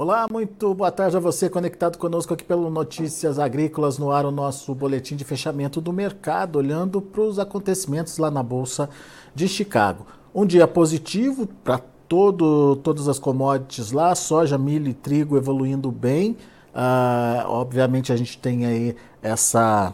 [0.00, 4.30] Olá, muito boa tarde a você conectado conosco aqui pelo Notícias Agrícolas no ar, o
[4.30, 8.88] nosso boletim de fechamento do mercado, olhando para os acontecimentos lá na Bolsa
[9.34, 10.06] de Chicago.
[10.32, 16.36] Um dia positivo para todo, todas as commodities lá, soja, milho e trigo evoluindo bem.
[16.72, 19.92] Uh, obviamente a gente tem aí essa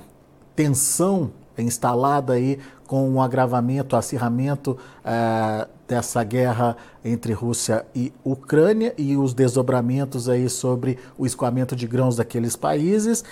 [0.54, 1.30] tensão
[1.62, 9.34] instalada aí com o agravamento, acirramento uh, dessa guerra entre Rússia e Ucrânia e os
[9.34, 13.24] desdobramentos aí sobre o escoamento de grãos daqueles países.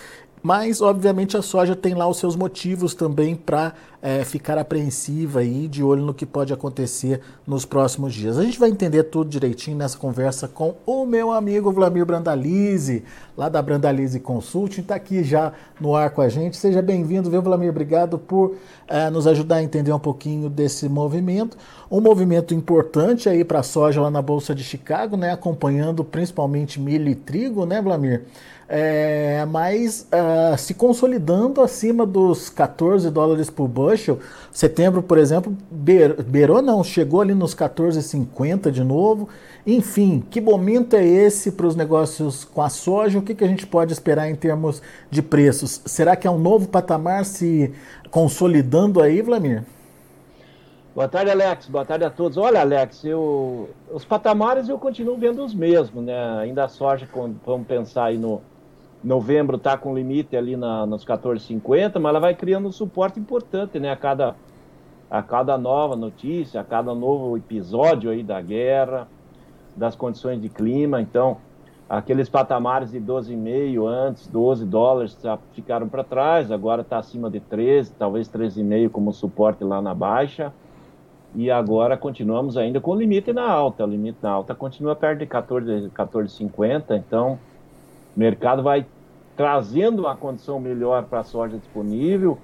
[0.43, 5.69] Mas, obviamente, a soja tem lá os seus motivos também para é, ficar apreensiva e
[5.69, 8.37] de olho no que pode acontecer nos próximos dias.
[8.37, 13.05] A gente vai entender tudo direitinho nessa conversa com o meu amigo Vlamir Brandalize,
[13.37, 16.57] lá da Brandalize Consulting, está aqui já no ar com a gente.
[16.57, 17.71] Seja bem-vindo, viu, Vlamir?
[17.71, 18.57] Obrigado por
[18.89, 21.57] é, nos ajudar a entender um pouquinho desse movimento.
[21.89, 25.31] Um movimento importante aí para a soja lá na Bolsa de Chicago, né?
[25.31, 28.25] Acompanhando principalmente milho e trigo, né, Vlamir?
[28.75, 34.19] é, mas uh, se consolidando acima dos 14 dólares por bushel.
[34.51, 39.29] Setembro, por exemplo, beirou não, chegou ali nos 14,50 de novo.
[39.67, 43.19] Enfim, que momento é esse para os negócios com a soja?
[43.19, 45.81] O que, que a gente pode esperar em termos de preços?
[45.85, 47.73] Será que é um novo patamar se
[48.11, 49.63] consolidando aí, Vladimir?
[50.95, 51.69] Boa tarde, Alex.
[51.69, 52.37] Boa tarde a todos.
[52.37, 56.39] Olha, Alex, eu, os patamares eu continuo vendo os mesmos, né?
[56.41, 57.09] Ainda a soja,
[57.47, 58.43] vamos pensar aí no,
[59.03, 63.79] novembro está com limite ali na, nos 14,50, mas ela vai criando um suporte importante,
[63.79, 63.91] né?
[63.91, 64.37] A cada,
[65.11, 69.09] a cada nova notícia, a cada novo episódio aí da guerra,
[69.77, 71.01] das condições de clima.
[71.01, 71.39] Então,
[71.89, 77.41] aqueles patamares de 12,5 antes, 12 dólares já ficaram para trás, agora está acima de
[77.41, 80.53] 13, talvez 13,5 como suporte lá na baixa.
[81.35, 83.85] E agora continuamos ainda com o limite na alta.
[83.85, 86.45] O limite na alta continua perto de 14,50, 14,
[86.95, 87.39] então
[88.15, 88.85] o mercado vai
[89.37, 92.39] trazendo uma condição melhor para a soja disponível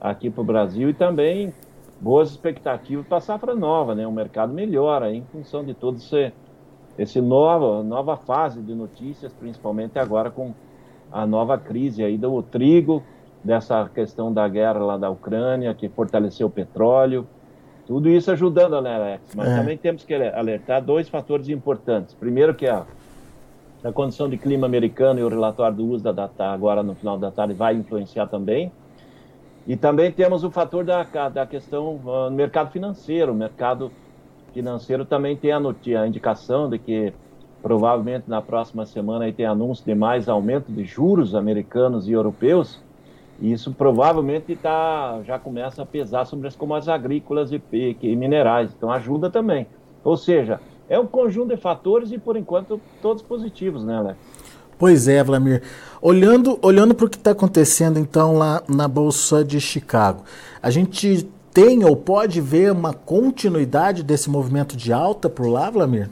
[0.00, 1.52] aqui para o Brasil e também
[2.00, 4.06] boas expectativas para a safra nova, né?
[4.06, 6.32] O mercado melhora em função de todo esse,
[6.98, 10.52] esse nova, nova fase de notícias, principalmente agora com
[11.10, 13.02] a nova crise aí do trigo,
[13.42, 17.26] dessa questão da guerra lá da Ucrânia, que fortaleceu o petróleo,
[17.86, 19.34] tudo isso ajudando, né, Alex?
[19.34, 19.56] Mas é.
[19.56, 22.14] também temos que alertar dois fatores importantes.
[22.14, 22.84] Primeiro que a
[23.86, 27.30] a condição de clima americano e o relatório do uso da agora no final da
[27.30, 28.72] tarde vai influenciar também.
[29.66, 33.32] E também temos o fator da, da questão uh, no mercado financeiro.
[33.32, 33.90] O mercado
[34.52, 37.12] financeiro também tem a, notícia, a indicação de que
[37.62, 42.80] provavelmente na próxima semana aí tem anúncio de mais aumento de juros americanos e europeus.
[43.40, 48.16] E isso provavelmente tá, já começa a pesar sobre as commodities agrícolas e, e, e
[48.16, 48.72] minerais.
[48.76, 49.66] Então ajuda também.
[50.02, 54.18] Ou seja, é um conjunto de fatores e, por enquanto, todos positivos, né, Alex?
[54.78, 55.62] Pois é, Vladimir.
[56.02, 60.22] Olhando, olhando para o que está acontecendo, então, lá na Bolsa de Chicago,
[60.62, 66.10] a gente tem ou pode ver uma continuidade desse movimento de alta por lá, Vladimir?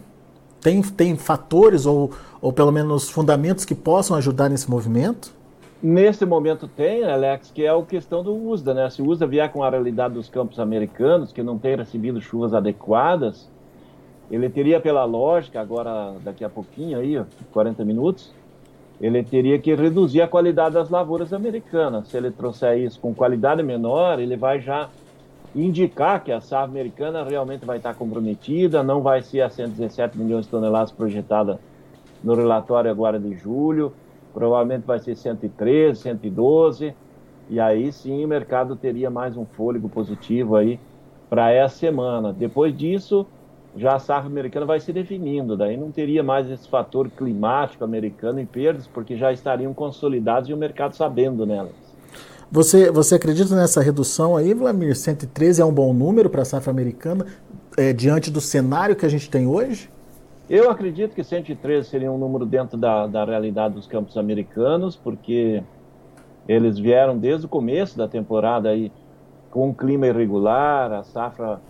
[0.62, 2.10] Tem, tem fatores ou,
[2.41, 5.30] ou pelo menos fundamentos que possam ajudar nesse movimento?
[5.82, 8.88] Nesse momento tem, Alex, que é a questão do USDA, né?
[8.88, 12.54] Se o USDA vier com a realidade dos campos americanos, que não tem recebido chuvas
[12.54, 13.50] adequadas,
[14.30, 18.32] ele teria pela lógica, agora daqui a pouquinho aí, 40 minutos,
[19.00, 22.08] ele teria que reduzir a qualidade das lavouras americanas.
[22.08, 24.88] Se ele trouxer isso com qualidade menor, ele vai já
[25.54, 30.46] indicar que a safra americana realmente vai estar comprometida, não vai ser a 117 milhões
[30.46, 31.60] de toneladas projetada
[32.22, 33.92] no relatório agora de julho,
[34.32, 36.94] provavelmente vai ser 113, 112,
[37.50, 40.80] e aí sim o mercado teria mais um fôlego positivo aí
[41.28, 42.32] para essa semana.
[42.32, 43.26] Depois disso,
[43.76, 48.40] já a safra americana vai se definindo, daí não teria mais esse fator climático americano
[48.40, 51.72] em perdas, porque já estariam consolidados e o mercado sabendo nelas.
[52.50, 54.94] Você, você acredita nessa redução aí, Vladimir?
[54.94, 57.26] 113 é um bom número para a safra americana,
[57.76, 59.91] é, diante do cenário que a gente tem hoje?
[60.48, 65.62] Eu acredito que 113 seria um número dentro da, da realidade dos campos americanos, porque
[66.47, 68.92] eles vieram desde o começo da temporada aí
[69.50, 71.60] com um clima irregular, a safra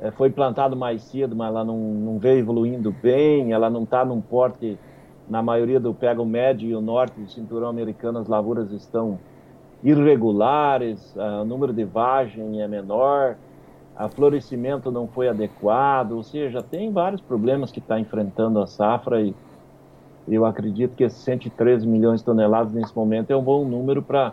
[0.00, 4.04] é, foi plantado mais cedo, mas ela não, não veio evoluindo bem, ela não está
[4.04, 4.78] num porte,
[5.28, 9.18] na maioria do pega o médio e o norte do cinturão americano, as lavouras estão
[9.82, 13.36] irregulares, o número de vagem é menor,
[13.98, 19.20] o florescimento não foi adequado, ou seja, tem vários problemas que está enfrentando a safra
[19.20, 19.34] e
[20.26, 24.32] eu acredito que esses 113 milhões de toneladas nesse momento é um bom número para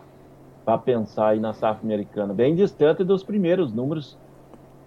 [0.84, 4.16] pensar aí na safra americana, bem distante dos primeiros números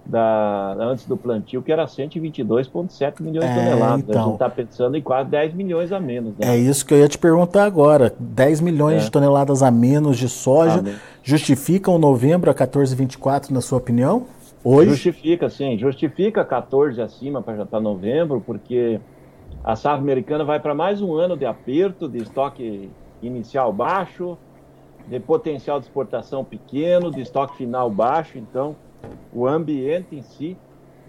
[0.09, 3.99] da, antes do plantio, que era 122,7 milhões é, de toneladas.
[3.99, 6.35] Então, a gente está pensando em quase 10 milhões a menos.
[6.37, 6.47] Né?
[6.47, 8.13] É isso que eu ia te perguntar agora.
[8.19, 9.05] 10 milhões é.
[9.05, 14.25] de toneladas a menos de soja ah, justificam novembro a 14,24, na sua opinião?
[14.63, 14.89] Hoje?
[14.89, 15.77] Justifica, sim.
[15.77, 18.99] Justifica 14 acima para novembro, porque
[19.63, 22.89] a safra americana vai para mais um ano de aperto, de estoque
[23.21, 24.37] inicial baixo,
[25.07, 28.37] de potencial de exportação pequeno, de estoque final baixo.
[28.39, 28.75] Então,
[29.33, 30.57] o ambiente em si,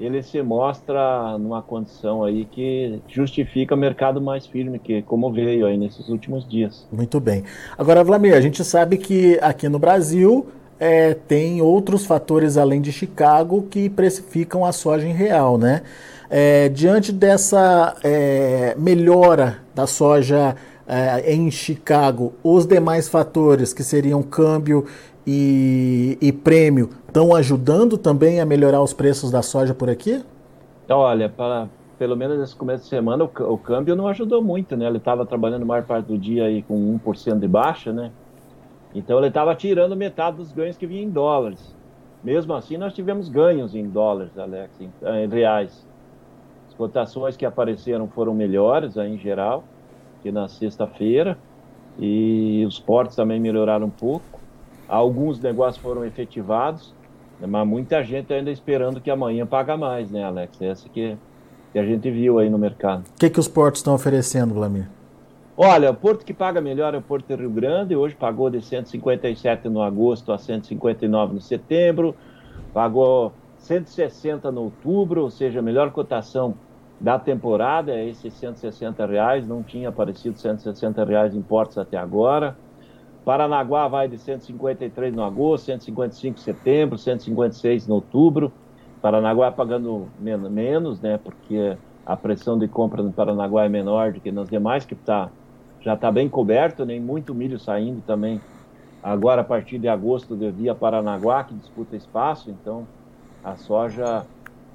[0.01, 5.67] ele se mostra numa condição aí que justifica o mercado mais firme, que como veio
[5.67, 6.89] aí nesses últimos dias.
[6.91, 7.45] Muito bem.
[7.77, 10.49] Agora, Vladimir, a gente sabe que aqui no Brasil
[10.79, 15.83] é, tem outros fatores além de Chicago que precificam a soja em real, né?
[16.31, 20.57] É, diante dessa é, melhora da soja
[20.91, 24.87] é, em Chicago, os demais fatores que seriam câmbio
[25.25, 30.21] e, e prêmio estão ajudando também a melhorar os preços da soja por aqui?
[30.89, 34.89] Olha, para, pelo menos nesse começo de semana, o, o câmbio não ajudou muito, né?
[34.89, 38.11] Ele estava trabalhando a maior parte do dia aí com 1% de baixa, né?
[38.93, 41.73] Então ele estava tirando metade dos ganhos que vinha em dólares.
[42.25, 44.91] Mesmo assim, nós tivemos ganhos em dólares, Alex, em,
[45.23, 45.87] em reais.
[46.67, 49.63] As cotações que apareceram foram melhores aí, em geral,
[50.23, 51.37] que na sexta-feira.
[51.99, 54.41] E os portos também melhoraram um pouco.
[54.89, 56.95] Alguns negócios foram efetivados,
[57.41, 60.61] mas muita gente ainda esperando que amanhã paga mais, né, Alex?
[60.61, 61.17] Essa que,
[61.73, 63.05] que a gente viu aí no mercado.
[63.09, 64.89] O que, que os portos estão oferecendo, Vlamir?
[65.57, 68.63] Olha, o porto que paga melhor é o Porto de Rio Grande, hoje pagou de
[68.63, 72.15] 157 no agosto a 159 no setembro,
[72.73, 76.55] pagou 160 no outubro, ou seja, a melhor cotação
[77.01, 82.55] da temporada é esses 160 reais, não tinha aparecido 160 reais em portos até agora.
[83.25, 88.53] Paranaguá vai de 153 no agosto, 155 em setembro, 156 no outubro.
[89.01, 91.17] Paranaguá pagando menos, né?
[91.17, 95.31] Porque a pressão de compra no Paranaguá é menor do que nas demais, que tá,
[95.81, 98.41] já está bem coberto, nem né, muito milho saindo também.
[99.03, 102.87] Agora, a partir de agosto, devia Paranaguá, que disputa espaço, então
[103.43, 104.27] a soja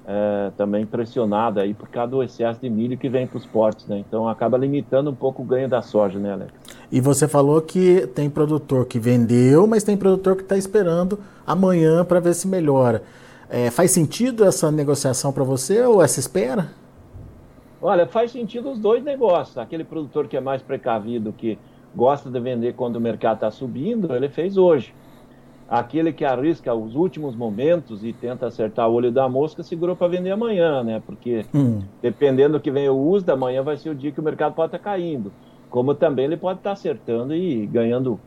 [0.06, 3.86] é, também pressionada aí por causa do excesso de milho que vem para os portos,
[3.88, 3.98] né?
[3.98, 6.52] Então acaba limitando um pouco o ganho da soja, né, Alex?
[6.92, 12.04] E você falou que tem produtor que vendeu, mas tem produtor que está esperando amanhã
[12.04, 13.02] para ver se melhora.
[13.50, 16.68] É, faz sentido essa negociação para você ou essa espera?
[17.82, 19.58] Olha, faz sentido os dois negócios.
[19.58, 21.58] Aquele produtor que é mais precavido, que
[21.94, 24.94] gosta de vender quando o mercado está subindo, ele fez hoje.
[25.68, 30.08] Aquele que arrisca os últimos momentos e tenta acertar o olho da mosca, segurou para
[30.08, 31.02] vender amanhã, né?
[31.04, 31.80] Porque hum.
[32.00, 34.54] dependendo do que vem o uso, da manhã vai ser o dia que o mercado
[34.54, 35.32] pode estar tá caindo
[35.70, 38.18] como também ele pode estar acertando e ganhando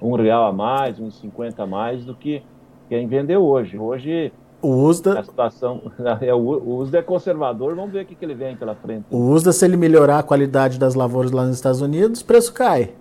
[0.00, 2.42] um real a mais, uns 50 a mais do que
[2.88, 3.78] quem vendeu hoje.
[3.78, 4.32] Hoje
[4.62, 5.90] o USDA, a situação,
[6.20, 9.06] é, o USDA é conservador, vamos ver o que, que ele vem pela frente.
[9.10, 12.52] O USDA, se ele melhorar a qualidade das lavouras lá nos Estados Unidos, o preço
[12.52, 12.92] cai.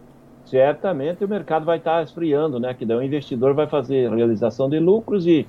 [0.49, 2.73] Certamente o mercado vai estar esfriando, né?
[2.73, 5.47] Que daí o investidor vai fazer realização de lucros e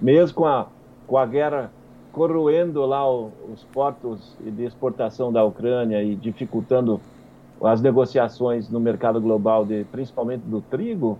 [0.00, 0.66] mesmo com a,
[1.06, 1.70] com a guerra
[2.10, 7.00] corroendo lá os portos de exportação da Ucrânia e dificultando
[7.62, 11.18] as negociações no mercado global, de, principalmente do trigo,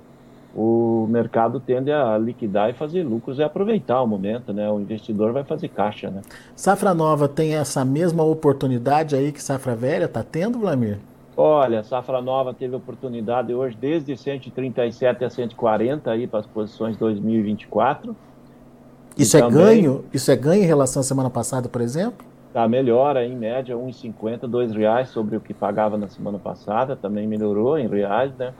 [0.55, 4.69] o mercado tende a liquidar e fazer lucros e aproveitar o momento, né?
[4.71, 6.23] O investidor vai fazer caixa, né?
[6.57, 10.99] Safra nova tem essa mesma oportunidade aí que safra velha está tendo, Vlamir?
[11.43, 18.15] Olha, safra nova teve oportunidade hoje desde 137 a 140 aí para as posições 2024.
[19.17, 19.55] Isso é também...
[19.55, 20.05] ganho?
[20.13, 22.27] Isso é ganho em relação à semana passada, por exemplo?
[22.53, 26.95] Tá, melhora em média R$ 1,50, R$ reais sobre o que pagava na semana passada,
[26.95, 28.53] também melhorou em reais, né?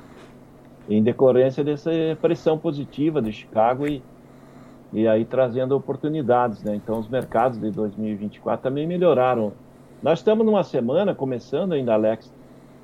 [0.89, 1.91] Em decorrência dessa
[2.23, 4.03] pressão positiva de Chicago e,
[4.91, 6.77] e aí trazendo oportunidades, né?
[6.77, 9.53] Então os mercados de 2024 também melhoraram.
[10.03, 12.33] Nós estamos numa semana, começando ainda, Alex,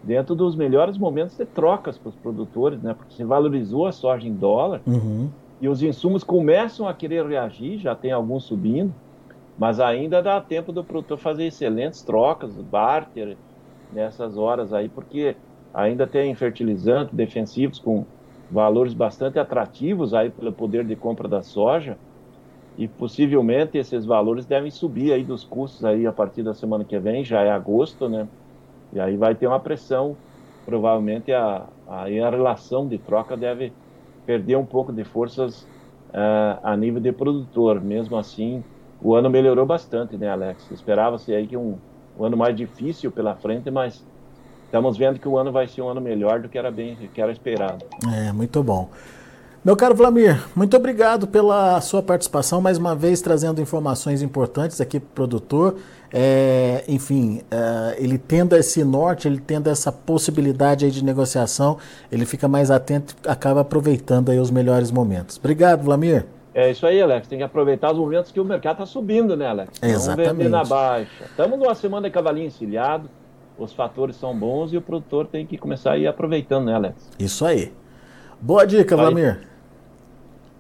[0.03, 2.95] dentro dos melhores momentos de trocas para os produtores, né?
[2.95, 5.29] Porque se valorizou a soja em dólar uhum.
[5.61, 8.93] e os insumos começam a querer reagir, já tem alguns subindo
[9.59, 13.37] mas ainda dá tempo do produtor fazer excelentes trocas, barter,
[13.93, 15.37] nessas horas aí, porque
[15.73, 18.05] ainda tem fertilizantes defensivos com
[18.51, 21.97] valores bastante atrativos aí pelo poder de compra da soja
[22.77, 26.99] e possivelmente esses valores devem subir aí dos custos aí a partir da semana que
[26.99, 28.29] vem, já é agosto, né?
[28.93, 30.17] E aí vai ter uma pressão,
[30.65, 33.73] provavelmente a, a, a relação de troca deve
[34.25, 35.63] perder um pouco de forças
[36.11, 38.63] uh, a nível de produtor, mesmo assim
[39.01, 40.71] o ano melhorou bastante, né, Alex?
[40.71, 41.77] Esperava-se aí que um,
[42.19, 44.05] um ano mais difícil pela frente, mas
[44.65, 47.21] estamos vendo que o ano vai ser um ano melhor do que era bem que
[47.21, 47.85] era esperado.
[48.13, 48.89] É, muito bom.
[49.67, 55.01] Meu caro Vlamir, muito obrigado pela sua participação, mais uma vez trazendo informações importantes aqui
[55.01, 55.75] para o produtor.
[56.13, 61.79] É, enfim, é, ele tendo esse norte, ele tendo essa possibilidade de negociação,
[62.13, 65.37] ele fica mais atento e acaba aproveitando aí os melhores momentos.
[65.37, 66.25] Obrigado, Vlamir.
[66.55, 67.27] É isso aí, Alex.
[67.27, 69.83] Tem que aproveitar os momentos que o mercado está subindo, né, Alex?
[69.83, 70.29] Exatamente.
[70.29, 71.25] Não vender na baixa.
[71.25, 73.11] Estamos numa semana de cavalinho encilhado,
[73.59, 77.11] os fatores são bons e o produtor tem que começar a ir aproveitando, né, Alex?
[77.19, 77.73] Isso aí.
[78.41, 79.56] Boa dica, Vlamir.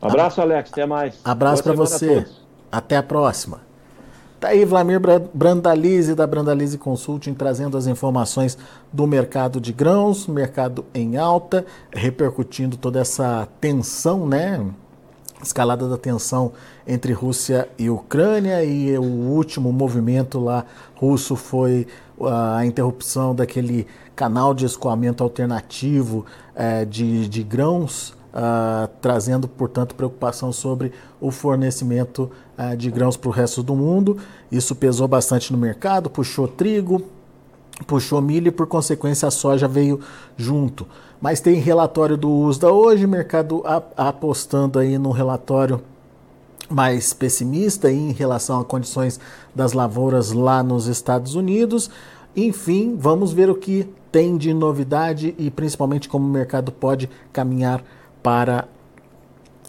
[0.07, 0.71] Abraço, Alex.
[0.73, 1.15] Até mais.
[1.25, 2.27] Abraço para você.
[2.71, 3.61] Até a próxima.
[4.39, 5.01] Tá aí Vlamir
[5.33, 8.59] Brandalize da Brandalize Consulting trazendo as informações
[8.93, 14.65] do mercado de grãos, mercado em alta, repercutindo toda essa tensão, né?
[15.43, 16.53] Escalada da tensão
[16.87, 21.87] entre Rússia e Ucrânia e o último movimento lá russo foi
[22.21, 30.53] a interrupção daquele canal de escoamento alternativo eh, de, de grãos Uh, trazendo, portanto, preocupação
[30.53, 34.19] sobre o fornecimento uh, de grãos para o resto do mundo.
[34.53, 37.01] Isso pesou bastante no mercado, puxou trigo,
[37.87, 40.01] puxou milho e, por consequência, a soja veio
[40.37, 40.87] junto.
[41.19, 43.63] Mas tem relatório do USDA hoje, mercado
[43.97, 45.81] apostando aí num relatório
[46.69, 49.19] mais pessimista em relação a condições
[49.55, 51.91] das lavouras lá nos Estados Unidos.
[52.35, 57.83] Enfim, vamos ver o que tem de novidade e principalmente como o mercado pode caminhar
[58.27, 58.67] para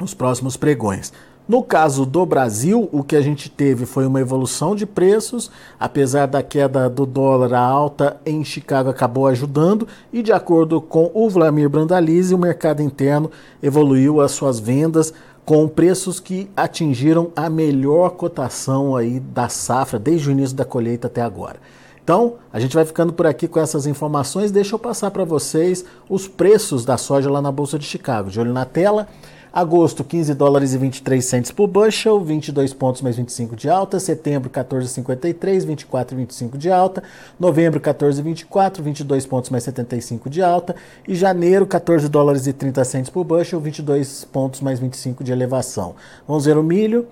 [0.02, 1.14] os próximos pregões.
[1.48, 6.26] No caso do Brasil, o que a gente teve foi uma evolução de preços, apesar
[6.26, 11.30] da queda do dólar, a alta em Chicago acabou ajudando, e de acordo com o
[11.30, 13.30] Vladimir Brandalize, o mercado interno
[13.62, 15.14] evoluiu as suas vendas
[15.46, 21.06] com preços que atingiram a melhor cotação aí da safra desde o início da colheita
[21.06, 21.60] até agora.
[22.08, 24.50] Então, a gente vai ficando por aqui com essas informações.
[24.50, 28.30] Deixa eu passar para vocês os preços da soja lá na Bolsa de Chicago.
[28.30, 29.10] De olho na tela.
[29.52, 34.00] Agosto, 15 dólares e 23 centes por bushel, 22 pontos mais 25 de alta.
[34.00, 37.04] Setembro, 14,53, 24,25 de alta.
[37.38, 40.78] Novembro, 14,24, 22 pontos mais 75 de alta.
[41.06, 45.94] E janeiro, 14 dólares e 30 centes por bushel, 22 pontos mais 25 de elevação.
[46.26, 47.06] Vamos ver o milho.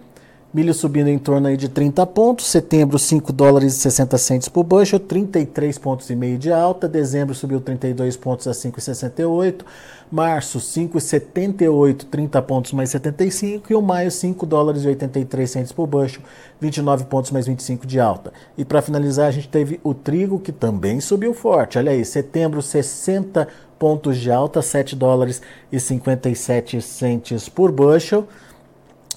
[0.56, 2.46] Milho subindo em torno aí de 30 pontos.
[2.46, 6.88] Setembro, 5 dólares e 60 centos por bushel, 33 pontos e meio de alta.
[6.88, 9.66] Dezembro subiu 32 pontos a 5,68.
[10.10, 13.70] Março, 5,78, 30 pontos mais 75.
[13.70, 16.22] E o maio, 5 dólares e 83 centos por bushel,
[16.62, 18.32] 29 pontos mais 25 de alta.
[18.58, 21.78] E para finalizar, a gente teve o trigo, que também subiu forte.
[21.78, 23.46] Olha aí, setembro, 60
[23.78, 28.26] pontos de alta, 7 dólares e 57 centos por bushel.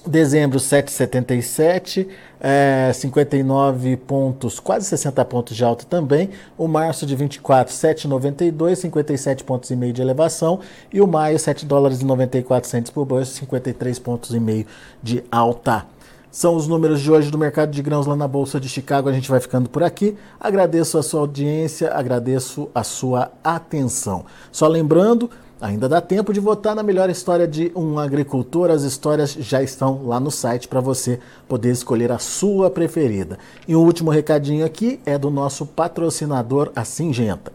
[0.09, 2.07] Dezembro 7,77,
[2.41, 6.31] é, 59 pontos, quase 60 pontos de alta também.
[6.57, 10.61] O março de 24, 7,92, 57 pontos e meio de elevação.
[10.91, 14.65] E o maio, 7 dólares e 94 centos por bolsa, 53 pontos e meio
[15.03, 15.85] de alta.
[16.31, 19.09] São os números de hoje do mercado de grãos lá na Bolsa de Chicago.
[19.09, 20.17] A gente vai ficando por aqui.
[20.39, 24.25] Agradeço a sua audiência, agradeço a sua atenção.
[24.51, 25.29] Só lembrando
[25.61, 28.71] Ainda dá tempo de votar na melhor história de um agricultor.
[28.71, 33.37] As histórias já estão lá no site para você poder escolher a sua preferida.
[33.67, 37.51] E um último recadinho aqui é do nosso patrocinador, a Singenta.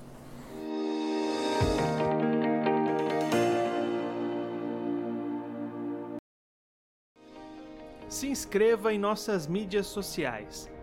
[8.08, 10.70] Se inscreva em nossas mídias sociais.